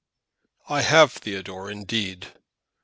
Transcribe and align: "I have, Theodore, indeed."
"I 0.67 0.81
have, 0.81 1.11
Theodore, 1.13 1.69
indeed." 1.69 2.29